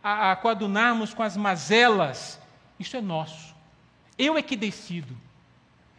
[0.04, 2.40] a, a coadunarmos com as mazelas,
[2.80, 3.56] isso é nosso.
[4.18, 5.16] Eu é que decido,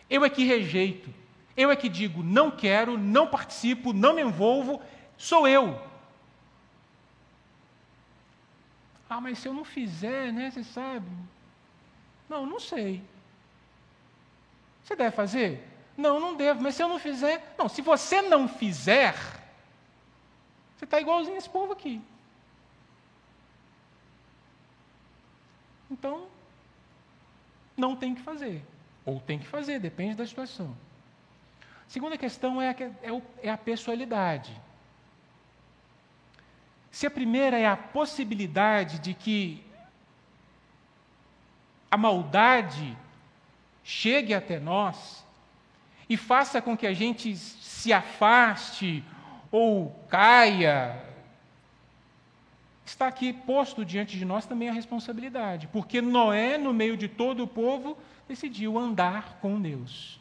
[0.09, 1.13] eu é que rejeito,
[1.57, 4.81] eu é que digo não quero, não participo, não me envolvo,
[5.17, 5.81] sou eu.
[9.09, 11.07] Ah, mas se eu não fizer, né, você sabe?
[12.29, 13.03] Não, não sei.
[14.85, 15.69] Você deve fazer?
[15.97, 17.55] Não, não devo, mas se eu não fizer.
[17.59, 19.15] Não, se você não fizer,
[20.77, 22.01] você está igualzinho esse povo aqui.
[25.91, 26.27] Então,
[27.77, 28.65] não tem que fazer.
[29.05, 30.77] Ou tem que fazer, depende da situação.
[31.89, 34.55] Segunda questão é a, é, é a pessoalidade.
[36.91, 39.65] Se a primeira é a possibilidade de que
[41.91, 42.97] a maldade
[43.83, 45.25] chegue até nós,
[46.11, 49.05] e faça com que a gente se afaste
[49.49, 51.01] ou caia.
[52.91, 57.45] Está aqui posto diante de nós também a responsabilidade, porque Noé, no meio de todo
[57.45, 60.19] o povo, decidiu andar com Deus.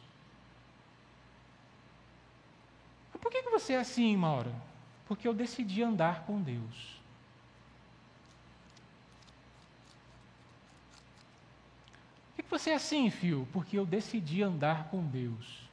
[3.20, 4.54] Por que você é assim, Maura?
[5.08, 7.00] Porque eu decidi andar com Deus.
[12.36, 13.48] Por que você é assim, filho?
[13.52, 15.70] Porque eu decidi andar com Deus.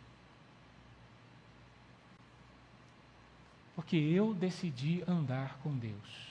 [3.78, 6.28] porque eu decidi andar com Deus.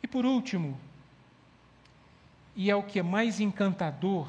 [0.00, 0.78] E por último,
[2.54, 4.28] e é o que é mais encantador,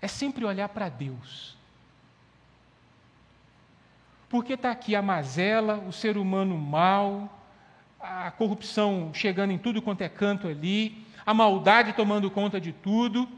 [0.00, 1.56] é sempre olhar para Deus.
[4.28, 7.36] Porque está aqui a mazela, o ser humano mau,
[7.98, 13.28] a corrupção chegando em tudo quanto é canto ali, a maldade tomando conta de tudo.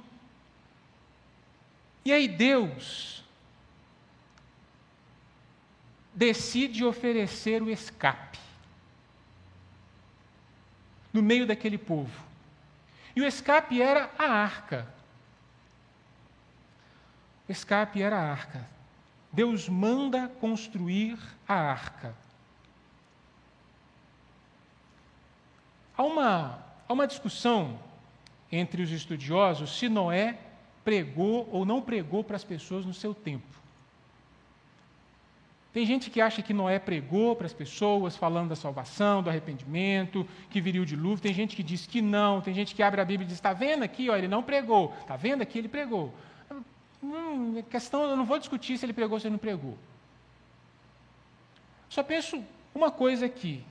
[2.04, 3.24] E aí Deus,
[6.14, 8.49] decide oferecer o escape
[11.12, 12.24] no meio daquele povo.
[13.14, 14.86] E o escape era a arca.
[17.48, 18.68] O escape era a arca.
[19.32, 22.14] Deus manda construir a arca.
[25.96, 27.78] Há uma, há uma discussão
[28.50, 30.38] entre os estudiosos se Noé
[30.84, 33.59] pregou ou não pregou para as pessoas no seu tempo.
[35.72, 40.26] Tem gente que acha que Noé pregou para as pessoas, falando da salvação, do arrependimento,
[40.50, 41.22] que viria o dilúvio.
[41.22, 42.40] Tem gente que diz que não.
[42.40, 44.92] Tem gente que abre a Bíblia e diz: está vendo aqui, ó, ele não pregou.
[45.00, 46.12] Está vendo aqui, ele pregou.
[47.02, 49.78] Hum, a questão, eu não vou discutir se ele pregou ou se ele não pregou.
[51.88, 52.42] Só penso
[52.74, 53.64] uma coisa aqui.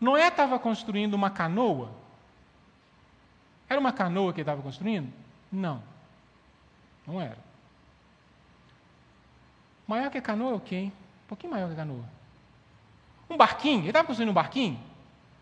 [0.00, 1.90] Noé estava construindo uma canoa?
[3.68, 5.12] Era uma canoa que ele estava construindo?
[5.50, 5.82] Não.
[7.06, 7.38] Não era.
[9.86, 10.92] Maior que a canoa é o quê, hein?
[11.24, 12.04] Um pouquinho maior que a canoa.
[13.28, 13.80] Um barquinho?
[13.80, 14.80] Ele estava construindo um barquinho?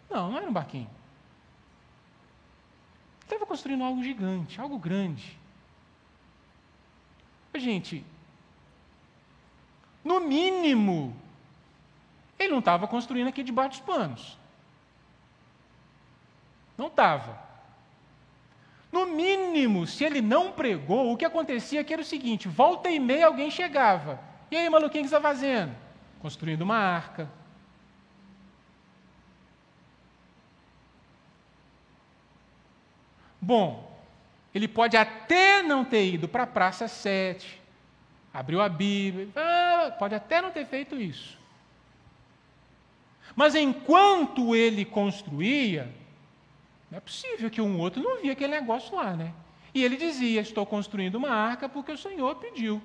[0.09, 0.88] Não, não era um barquinho.
[3.18, 5.38] Ele estava construindo algo gigante, algo grande.
[7.55, 8.05] Gente,
[10.02, 11.15] no mínimo,
[12.38, 14.38] ele não estava construindo aqui debaixo dos panos.
[16.79, 17.50] Não estava.
[18.92, 22.98] No mínimo, se ele não pregou, o que acontecia aqui era o seguinte: volta e
[22.98, 24.20] meia alguém chegava.
[24.50, 25.74] E aí, maluquinho, o que está fazendo?
[26.20, 27.30] Construindo uma arca.
[33.40, 33.90] Bom,
[34.54, 37.60] ele pode até não ter ido para a Praça 7,
[38.34, 41.38] abriu a Bíblia, ah, pode até não ter feito isso.
[43.34, 45.90] Mas enquanto ele construía,
[46.90, 49.32] não é possível que um outro não via aquele negócio lá, né?
[49.72, 52.82] E ele dizia: Estou construindo uma arca porque o Senhor pediu.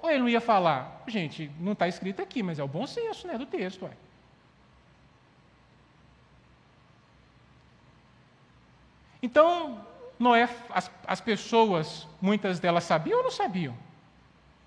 [0.00, 3.26] Ou ele não ia falar, gente, não está escrito aqui, mas é o bom senso
[3.26, 3.86] né, do texto.
[3.86, 3.92] Ué.
[9.22, 9.82] Então,
[10.18, 13.74] Noé, as, as pessoas, muitas delas sabiam ou não sabiam?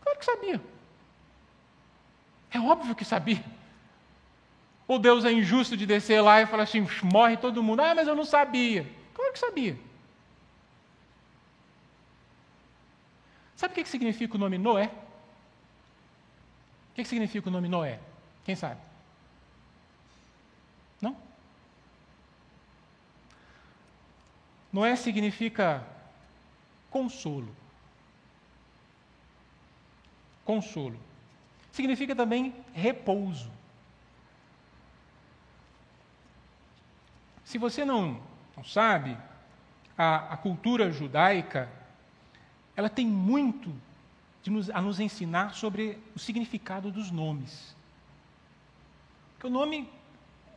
[0.02, 0.62] Claro que sabiam.
[2.50, 3.44] É óbvio que sabia.
[4.88, 7.82] Ou Deus é injusto de descer lá e falar assim, morre todo mundo.
[7.82, 8.90] Ah, mas eu não sabia.
[9.14, 9.78] Claro que sabia.
[13.56, 14.92] Sabe o que significa o nome Noé?
[16.92, 18.00] O que significa o nome Noé?
[18.46, 18.80] Quem sabe?
[21.02, 21.18] Não?
[24.72, 25.86] Noé significa
[26.90, 27.54] consolo.
[30.46, 30.98] Consolo.
[31.72, 33.57] Significa também repouso.
[37.48, 38.20] Se você não,
[38.58, 39.18] não sabe,
[39.98, 41.70] a, a cultura judaica
[42.76, 43.74] ela tem muito
[44.46, 47.74] nos, a nos ensinar sobre o significado dos nomes.
[49.32, 49.90] Porque o nome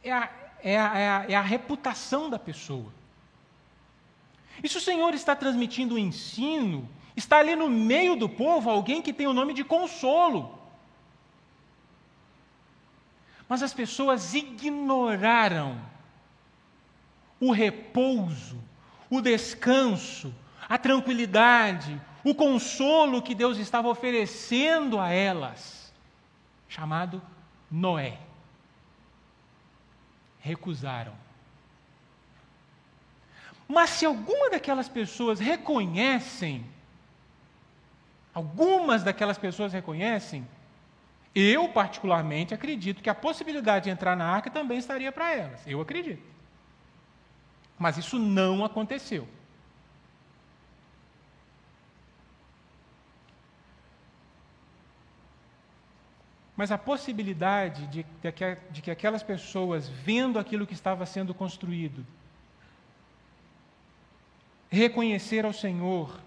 [0.02, 0.30] é a,
[0.64, 2.92] é a, é a, é a reputação da pessoa.
[4.60, 9.00] E se o Senhor está transmitindo o ensino, está ali no meio do povo alguém
[9.00, 10.58] que tem o nome de consolo.
[13.48, 15.88] Mas as pessoas ignoraram
[17.40, 18.62] o repouso,
[19.08, 20.32] o descanso,
[20.68, 25.92] a tranquilidade, o consolo que Deus estava oferecendo a elas,
[26.68, 27.22] chamado
[27.70, 28.18] Noé.
[30.40, 31.14] Recusaram.
[33.66, 36.66] Mas se alguma daquelas pessoas reconhecem,
[38.34, 40.46] algumas daquelas pessoas reconhecem,
[41.34, 45.64] eu particularmente acredito que a possibilidade de entrar na arca também estaria para elas.
[45.66, 46.29] Eu acredito.
[47.80, 49.26] Mas isso não aconteceu.
[56.54, 61.32] Mas a possibilidade de, de, que, de que aquelas pessoas, vendo aquilo que estava sendo
[61.32, 62.06] construído,
[64.68, 66.20] reconhecer ao Senhor,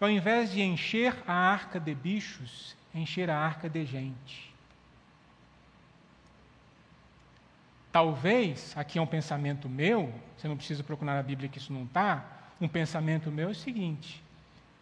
[0.00, 4.49] ao invés de encher a arca de bichos, encher a arca de gente.
[7.92, 11.84] Talvez, aqui é um pensamento meu, você não precisa procurar na Bíblia que isso não
[11.84, 12.24] está,
[12.60, 14.22] um pensamento meu é o seguinte: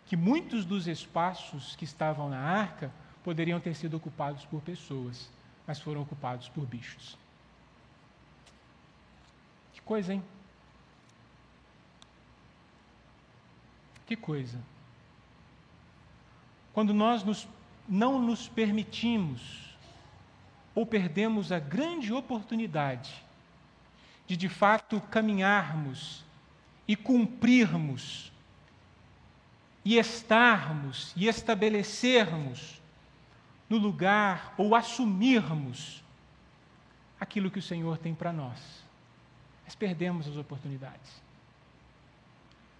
[0.06, 2.90] que muitos dos espaços que estavam na arca
[3.24, 5.30] poderiam ter sido ocupados por pessoas,
[5.66, 7.16] mas foram ocupados por bichos.
[9.72, 10.22] Que coisa, hein?
[14.06, 14.58] Que coisa.
[16.72, 17.48] Quando nós nos,
[17.88, 19.67] não nos permitimos
[20.78, 23.12] ou perdemos a grande oportunidade
[24.28, 26.24] de de fato caminharmos
[26.86, 28.30] e cumprirmos
[29.84, 32.80] e estarmos e estabelecermos
[33.68, 36.00] no lugar ou assumirmos
[37.18, 38.84] aquilo que o Senhor tem para nós.
[39.64, 41.20] Mas perdemos as oportunidades.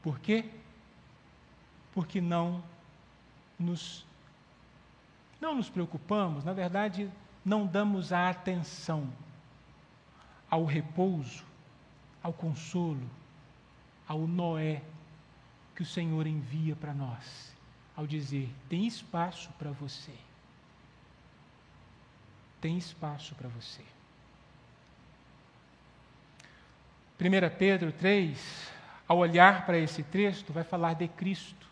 [0.04, 0.44] Por quê?
[1.92, 2.62] Porque não
[3.58, 4.06] nos
[5.40, 7.10] não nos preocupamos, na verdade,
[7.48, 9.08] não damos a atenção
[10.50, 11.44] ao repouso,
[12.22, 13.08] ao consolo,
[14.06, 14.82] ao Noé
[15.74, 17.54] que o Senhor envia para nós,
[17.96, 20.14] ao dizer: tem espaço para você
[22.60, 23.82] tem espaço para você.
[27.20, 28.72] 1 Pedro 3,
[29.06, 31.66] ao olhar para esse texto, vai falar de Cristo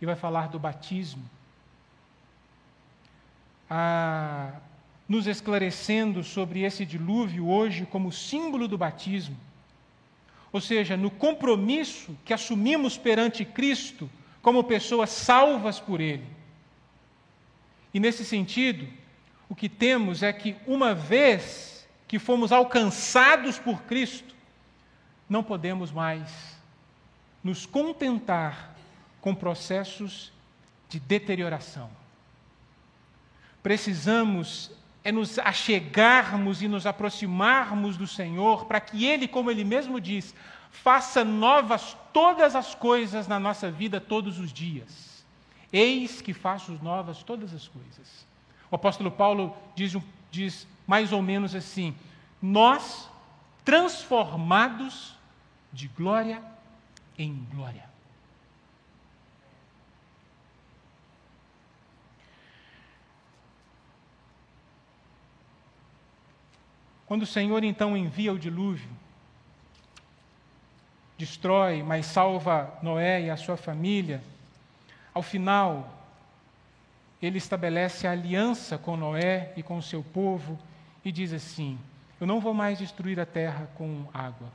[0.00, 1.28] e vai falar do batismo,
[3.68, 4.54] ah,
[5.10, 9.36] nos esclarecendo sobre esse dilúvio hoje como símbolo do batismo,
[10.52, 14.08] ou seja, no compromisso que assumimos perante Cristo
[14.40, 16.24] como pessoas salvas por Ele.
[17.92, 18.86] E nesse sentido,
[19.48, 24.32] o que temos é que, uma vez que fomos alcançados por Cristo,
[25.28, 26.56] não podemos mais
[27.42, 28.76] nos contentar
[29.20, 30.32] com processos
[30.88, 31.90] de deterioração.
[33.60, 40.00] Precisamos é nos achegarmos e nos aproximarmos do Senhor, para que Ele, como Ele mesmo
[40.00, 40.34] diz,
[40.70, 45.24] faça novas todas as coisas na nossa vida todos os dias.
[45.72, 48.26] Eis que faço novas todas as coisas.
[48.70, 49.96] O apóstolo Paulo diz,
[50.30, 51.94] diz mais ou menos assim:
[52.42, 53.08] Nós
[53.64, 55.14] transformados
[55.72, 56.42] de glória
[57.16, 57.89] em glória.
[67.10, 68.88] Quando o Senhor então envia o dilúvio,
[71.18, 74.22] destrói, mas salva Noé e a sua família,
[75.12, 75.92] ao final,
[77.20, 80.56] ele estabelece a aliança com Noé e com o seu povo
[81.04, 81.76] e diz assim:
[82.20, 84.46] Eu não vou mais destruir a terra com água.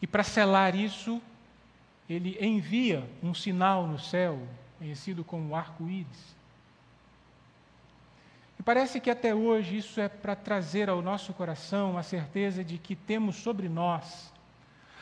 [0.00, 1.20] E para selar isso,
[2.08, 4.40] ele envia um sinal no céu,
[4.78, 6.37] conhecido como arco-íris.
[8.68, 12.94] Parece que até hoje isso é para trazer ao nosso coração a certeza de que
[12.94, 14.30] temos sobre nós,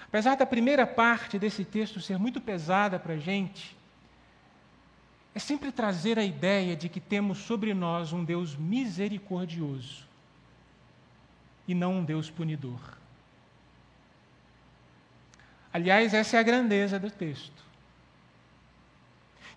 [0.06, 3.76] apesar da primeira parte desse texto ser muito pesada para a gente,
[5.34, 10.06] é sempre trazer a ideia de que temos sobre nós um Deus misericordioso
[11.66, 12.96] e não um Deus punidor.
[15.72, 17.65] Aliás, essa é a grandeza do texto.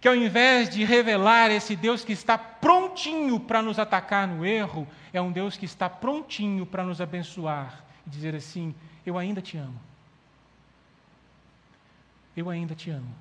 [0.01, 4.87] Que ao invés de revelar esse Deus que está prontinho para nos atacar no erro,
[5.11, 8.73] é um Deus que está prontinho para nos abençoar e dizer assim:
[9.05, 9.79] Eu ainda te amo.
[12.35, 13.13] Eu ainda te amo.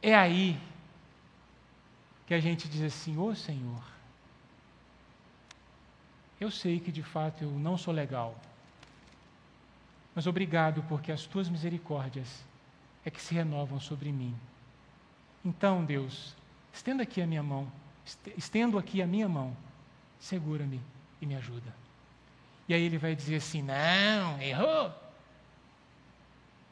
[0.00, 0.58] É aí
[2.26, 3.82] que a gente diz assim: Ô oh, Senhor,
[6.40, 8.34] eu sei que de fato eu não sou legal,
[10.14, 12.47] mas obrigado porque as tuas misericórdias
[13.08, 14.38] é que se renovam sobre mim.
[15.42, 16.36] Então, Deus,
[16.72, 17.70] estenda aqui a minha mão,
[18.36, 19.56] estendo aqui a minha mão,
[20.20, 20.80] segura-me
[21.20, 21.74] e me ajuda.
[22.68, 24.94] E aí ele vai dizer assim: Não, errou.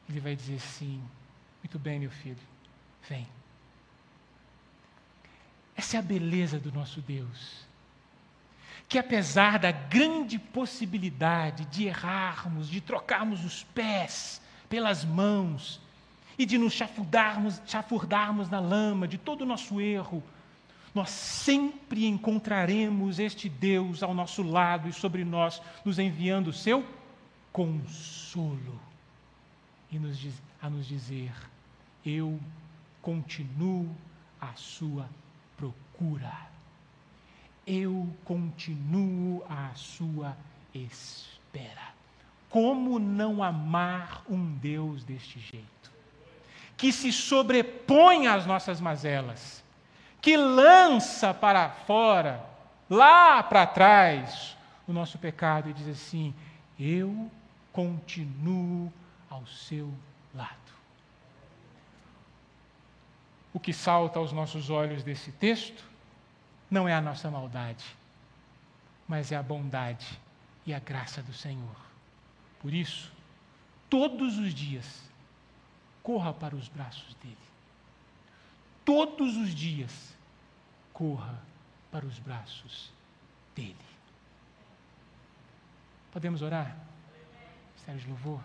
[0.09, 1.03] Ele vai dizer assim:
[1.63, 2.37] Muito bem, meu filho,
[3.09, 3.27] vem.
[5.75, 7.65] Essa é a beleza do nosso Deus.
[8.89, 15.81] Que apesar da grande possibilidade de errarmos, de trocarmos os pés pelas mãos
[16.39, 20.23] e de nos chafurdarmos, chafurdarmos na lama de todo o nosso erro,
[20.95, 26.85] nós sempre encontraremos este Deus ao nosso lado e sobre nós, nos enviando o seu
[27.53, 28.81] consolo
[29.91, 30.19] e nos,
[30.61, 31.33] a nos dizer:
[32.05, 32.41] Eu
[33.03, 33.95] continuo
[34.41, 35.09] à sua
[35.57, 36.35] procura.
[37.67, 40.37] Eu continuo à sua
[40.75, 41.95] espera.
[42.49, 45.96] Como não amar um Deus deste jeito?
[46.77, 49.65] Que se sobrepõe às nossas mazelas,
[50.21, 52.45] que lança para fora,
[52.91, 54.57] lá para trás,
[54.87, 56.35] o nosso pecado e diz assim:
[56.79, 57.31] Eu
[57.73, 58.93] continuo
[59.29, 59.93] ao seu
[60.35, 60.55] lado.
[63.53, 65.83] O que salta aos nossos olhos desse texto
[66.71, 67.85] não é a nossa maldade,
[69.09, 70.21] mas é a bondade
[70.67, 71.77] e a graça do Senhor.
[72.61, 73.13] Por isso,
[73.89, 75.06] todos os dias,
[76.07, 77.37] corra para os braços dele.
[78.85, 80.15] Todos os dias,
[80.93, 81.43] corra
[81.91, 82.93] para os braços
[83.57, 83.75] dele.
[86.13, 86.77] Podemos orar?
[87.73, 88.41] Ministério de louvor.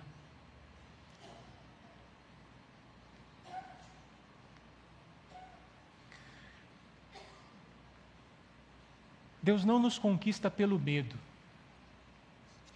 [9.43, 11.15] Deus não nos conquista pelo medo.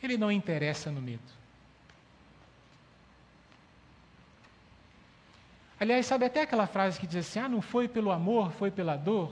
[0.04, 1.45] Ele não interessa no medo.
[5.86, 8.98] Aliás, sabe até aquela frase que diz assim: ah, não foi pelo amor, foi pela
[8.98, 9.32] dor?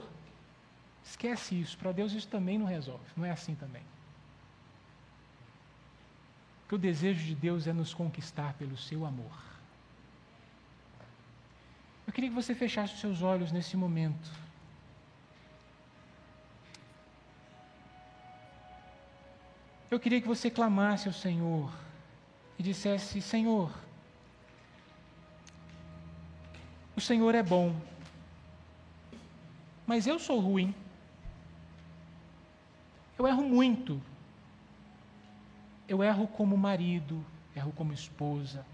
[1.02, 3.82] Esquece isso, para Deus isso também não resolve, não é assim também.
[6.60, 9.36] Porque o desejo de Deus é nos conquistar pelo seu amor.
[12.06, 14.30] Eu queria que você fechasse os seus olhos nesse momento.
[19.90, 21.68] Eu queria que você clamasse ao Senhor
[22.56, 23.72] e dissesse: Senhor,
[26.96, 27.74] o Senhor é bom,
[29.86, 30.74] mas eu sou ruim.
[33.18, 34.00] Eu erro muito.
[35.86, 37.24] Eu erro como marido,
[37.54, 38.64] erro como esposa,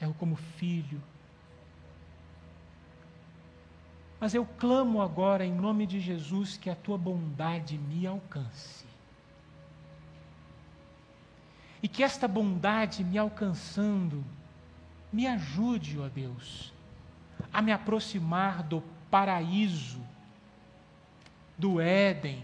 [0.00, 1.02] erro como filho.
[4.20, 8.86] Mas eu clamo agora em nome de Jesus que a tua bondade me alcance.
[11.82, 14.24] E que esta bondade me alcançando,
[15.12, 16.71] me ajude, ó Deus,
[17.52, 20.00] a me aproximar do paraíso,
[21.56, 22.42] do Éden,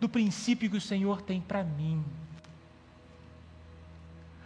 [0.00, 2.04] do princípio que o Senhor tem para mim.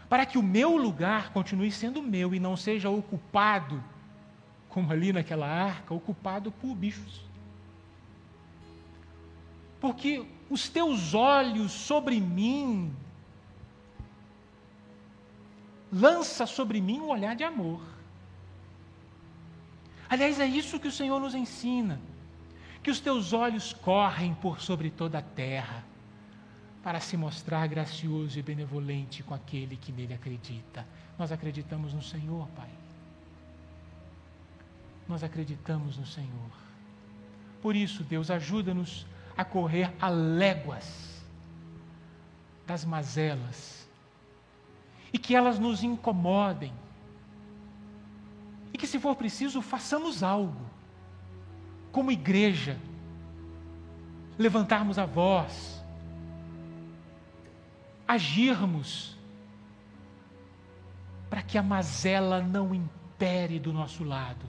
[0.08, 3.82] Para que o meu lugar continue sendo meu e não seja ocupado,
[4.68, 7.22] como ali naquela arca, ocupado por bichos.
[9.80, 12.94] Porque os teus olhos sobre mim
[15.92, 17.93] lança sobre mim um olhar de amor.
[20.14, 22.00] Aliás, é isso que o Senhor nos ensina:
[22.84, 25.84] que os teus olhos correm por sobre toda a terra,
[26.84, 30.86] para se mostrar gracioso e benevolente com aquele que nele acredita.
[31.18, 32.68] Nós acreditamos no Senhor, Pai.
[35.08, 36.50] nós acreditamos no Senhor.
[37.60, 39.04] Por isso, Deus, ajuda-nos
[39.36, 41.24] a correr a léguas
[42.64, 43.88] das mazelas
[45.12, 46.72] e que elas nos incomodem
[48.74, 50.60] e que, se for preciso, façamos algo,
[51.92, 52.76] como igreja,
[54.36, 55.80] levantarmos a voz,
[58.06, 59.16] agirmos,
[61.30, 64.44] para que a mazela não impere do nosso lado,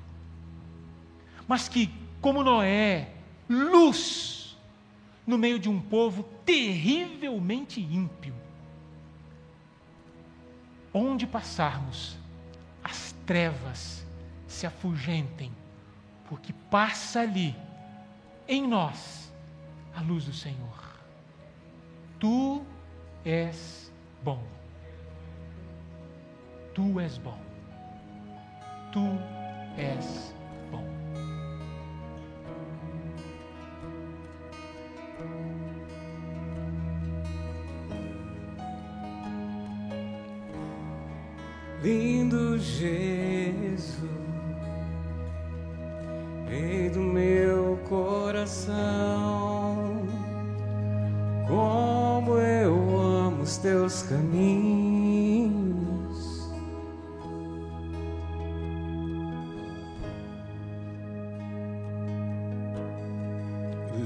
[1.47, 3.13] mas que, como Noé,
[3.47, 4.57] luz
[5.25, 8.33] no meio de um povo terrivelmente ímpio.
[10.91, 12.17] Onde passarmos,
[12.83, 14.04] as trevas
[14.55, 15.51] se afugentem,
[16.29, 17.53] porque passa ali,
[18.47, 19.29] em nós,
[19.93, 20.97] a luz do Senhor.
[22.17, 22.63] Tu
[23.25, 23.91] és
[24.23, 24.41] bom.
[26.73, 27.37] Tu és bom.
[28.93, 29.01] Tu
[29.77, 30.33] és
[30.71, 30.85] bom.
[41.83, 44.14] Lindo Jesus.
[46.55, 48.73] Rei do meu coração,
[51.45, 55.59] como eu amo os teus caminhos.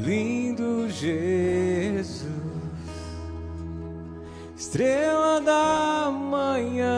[0.03, 2.25] Lindo Jesus,
[4.57, 6.97] estrela da manhã,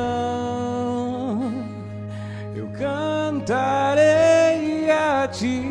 [2.55, 3.80] eu cantarei
[5.43, 5.70] a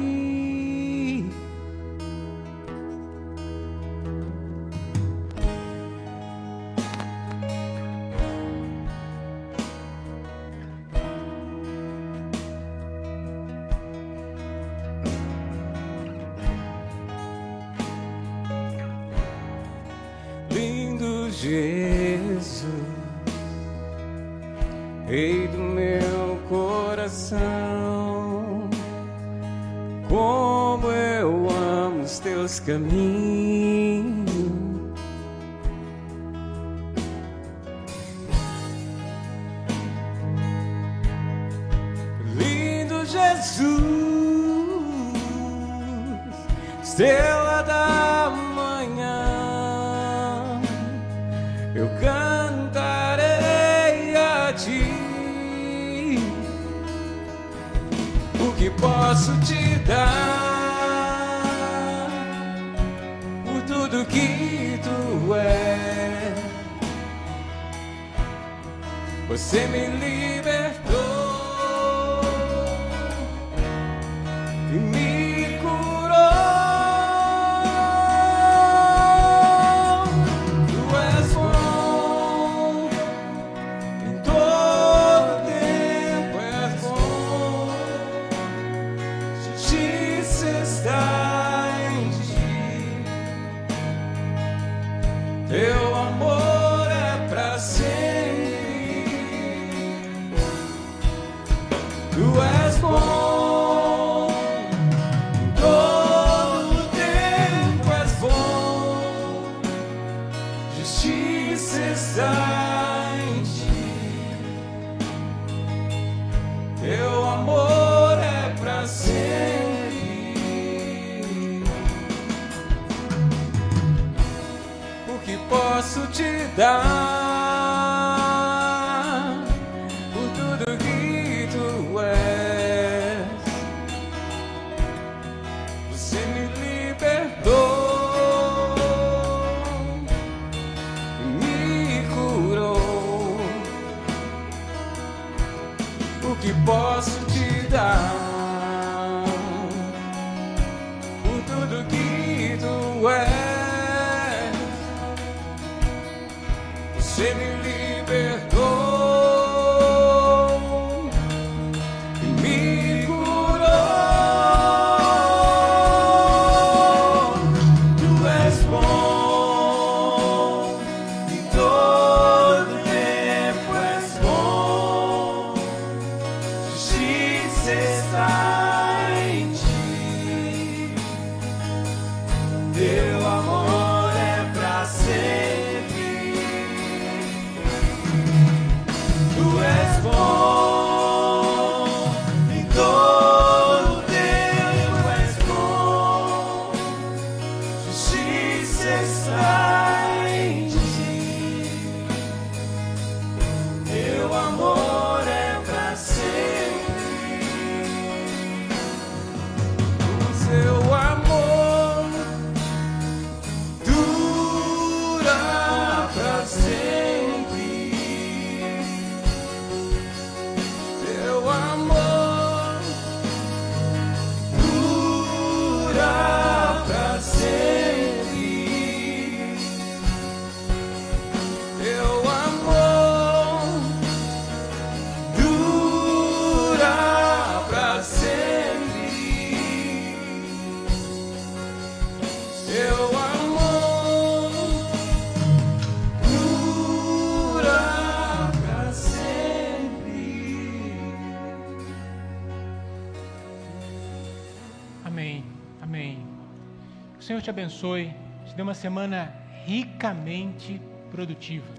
[257.40, 258.14] Senhor te abençoe,
[258.44, 259.34] te dê uma semana
[259.64, 260.80] ricamente
[261.10, 261.72] produtiva.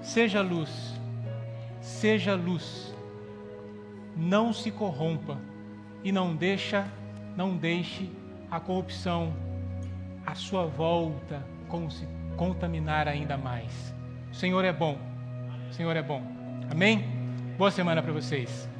[0.00, 1.00] Seja luz,
[1.80, 2.92] seja luz.
[4.16, 5.38] Não se corrompa
[6.02, 6.86] e não deixa,
[7.36, 8.10] não deixe
[8.50, 9.32] a corrupção
[10.26, 11.46] à sua volta
[11.90, 13.94] se contaminar ainda mais.
[14.30, 14.98] O Senhor é bom.
[15.70, 16.22] O Senhor é bom.
[16.70, 17.04] Amém?
[17.56, 18.71] Boa semana para vocês.